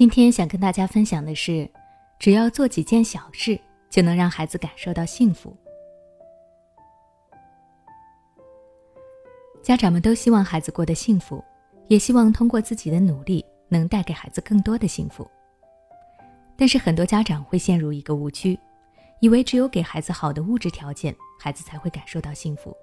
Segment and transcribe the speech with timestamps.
[0.00, 1.68] 今天想跟大家分享的是，
[2.18, 3.60] 只要做几件小事，
[3.90, 5.54] 就能让孩子感受到幸福。
[9.62, 11.44] 家长们都希望孩子过得幸福，
[11.86, 15.30] 也希望通过自己的努力能带给孩子更多的幸福。
[16.56, 18.58] 但是很多家长会陷入一个误区，
[19.20, 22.74] 以为只有给孩子好的物质条件，孩子才会感受到幸福。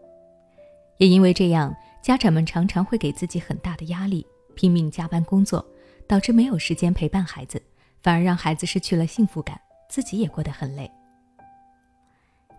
[0.99, 4.23] 也因为这样，家长们常常会给自己很大的压力，
[4.53, 5.67] 拼命加班工作。
[6.07, 7.61] 导致没有时间陪伴孩子，
[8.01, 10.89] 反而让孩子失去了幸福感，自己也过得很累。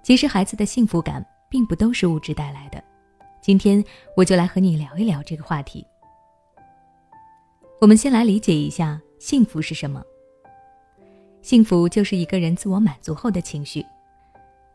[0.02, 2.83] 其实孩子的幸福感并不都是物质带来的。
[3.41, 3.83] 今天
[4.16, 5.87] 我就来和你聊一聊这个话题。
[7.80, 10.03] 我们先来理解一下幸福是什么。
[11.41, 13.84] 幸福就是一个人自我满足后的情绪，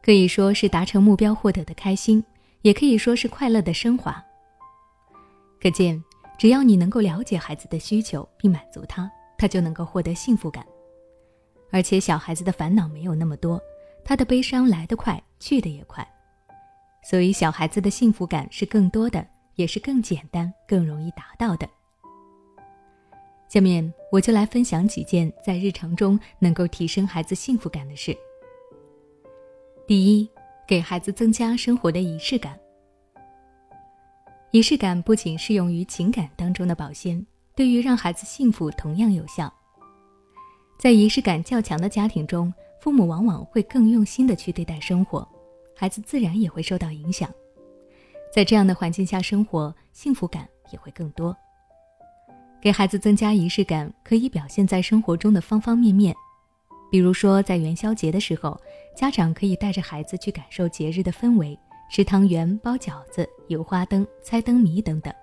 [0.02, 2.24] 可以说是达成目标获得的开心，
[2.62, 4.24] 也可以说是快乐的升华。
[5.62, 6.04] 可见。
[6.38, 10.66] 只要你能够了解孩子的需求并满足他，他就能够获得幸福感。
[11.72, 13.62] 而且小孩子的烦恼没有那么多，
[14.04, 16.08] 他的悲伤来得快，去得也快，
[17.04, 21.68] 所以小孩子的幸福感是更多的，也是更简单、更容易达到的。
[23.50, 28.16] 下面我就来分享几件在日常中能够提升孩子幸福感的事。
[29.88, 30.30] 第一，
[30.68, 32.60] 给孩子增加生活的仪式感。
[34.54, 39.52] 仪式感不仅适用于情感当中的保鲜，对于让孩子幸福同样有效。
[40.78, 45.28] 在仪式感较强的家庭中，父母往往会更用心的去对待生活，
[45.76, 47.28] 孩子自然也会受到影响。
[48.32, 51.36] 在这样的环境下生活，幸福感也会更多。
[52.62, 56.16] 给孩子增加仪式感，可以表现在生活中的方方面面。
[56.92, 58.56] 比如说，在元宵节的时候，
[58.96, 61.58] 家长可以带着孩子去感受节日的氛围。
[61.94, 65.14] 吃汤圆、包饺子、游花灯、猜灯谜等等。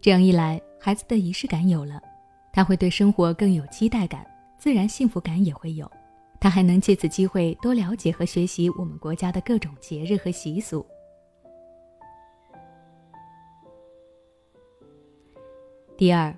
[0.00, 2.00] 这样一来，孩子的仪式感有了，
[2.52, 4.24] 他会对生活更有期待感，
[4.56, 5.90] 自然幸福感也会有。
[6.38, 10.86] 他还能借此机会多了解和学习我们国家的各种节日和习俗。
[15.96, 16.32] 第二，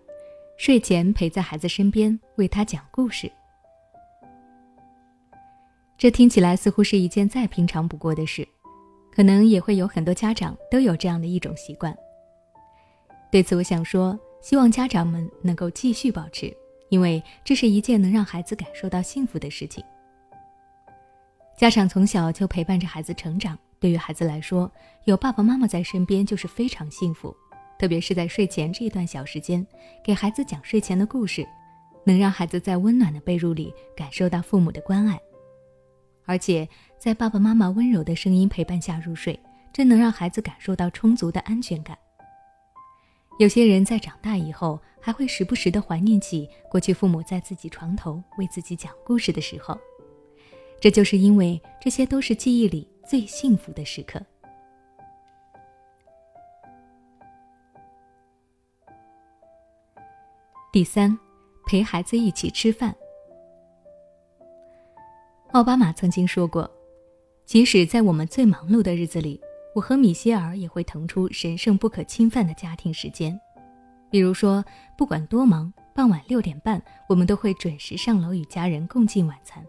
[0.56, 3.30] 睡前陪在孩子身边，为他讲故事。
[5.98, 8.48] 这听起来似乎是一件再平常不过的事。
[9.14, 11.96] 可能也会有很多家长都有这样的一种习惯。
[13.30, 16.54] 对此，我想说，希望家长们能够继续保持，
[16.88, 19.84] 因为这是一件能让孩子感受到幸福的事情。
[21.56, 24.70] 家长从小就陪伴着孩子成长，对于孩子来说，
[25.04, 27.34] 有爸爸妈妈在身边就是非常幸福。
[27.78, 29.66] 特别是在睡前这一段小时间，
[30.04, 31.46] 给孩子讲睡前的故事，
[32.04, 35.20] 能让孩子在温暖的被褥里感受到父母的关爱。
[36.26, 36.68] 而且，
[37.00, 39.40] 在爸爸妈妈温柔的声音陪伴下入睡，
[39.72, 41.96] 真能让孩子感受到充足的安全感。
[43.38, 49.78] 有些人在长大以后，还会时不时的怀念起过去父母在自己床头为自己讲故事的时候，
[50.78, 54.20] 这就是因为这些都是记忆里最幸福的时刻。
[60.70, 61.18] 第三，
[61.66, 62.94] 陪孩子一起吃饭。
[65.52, 66.70] 奥巴马曾经说过
[67.50, 69.40] ：“即使在我们最忙碌的日子里，
[69.74, 73.36] 我和米歇尔也会腾出神圣不可侵犯的家庭时间。
[74.08, 74.64] 比如说，
[74.96, 79.66] 不管多忙，傍晚六点半，我们都会准时上楼与家人共进晚餐。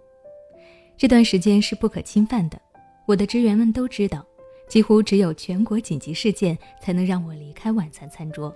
[0.95, 2.61] 这段时间是不可侵犯的。
[3.07, 4.23] 我的职员们都知道，
[4.69, 8.55] 几乎只有全国紧急事件才能让我离开晚餐餐桌。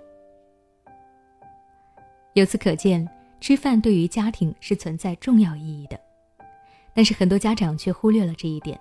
[2.34, 3.04] 由此可见，
[3.40, 5.98] 吃饭对于家庭是存在重要意义的。”
[6.94, 8.80] 但是很多家长却忽略了这一点。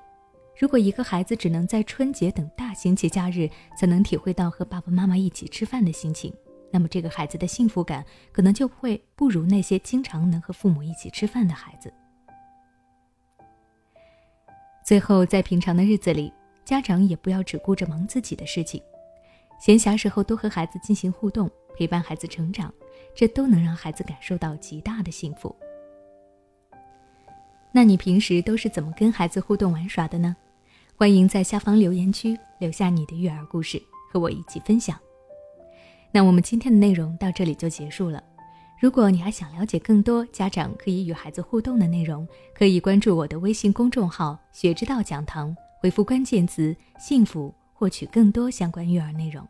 [0.58, 6.34] 如果一个孩子只能在春节等大型节假日才能体会到和爸爸妈妈一起吃饭的心情，
[6.72, 11.94] 那么这个孩子的幸福感可能就会不如那些经常能和父母一起吃饭的孩子。
[14.86, 16.32] 最后，在平常的日子里，
[16.64, 18.82] 家长也不要只顾着忙自己的事情，
[19.60, 22.74] 闲暇时候多和孩子进行互动，陪伴孩子成长，
[23.14, 25.54] 这都能让孩子感受到极大的幸福。
[27.74, 30.34] 那你平时都是怎么跟孩子互动玩耍的呢？
[30.98, 34.98] 欢迎在下方留言区留下你的育儿故事，和我一起分享。
[36.10, 38.24] 那我们今天的内容到这里就结束了。
[38.80, 49.46] 如果你还想了解更多家长可以与孩子互动的内容，可以关注我的微信公众号“学之道讲堂”，回复关键词“幸福”，获取更多相关育儿内容。